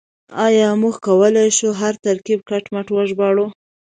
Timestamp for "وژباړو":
2.91-3.47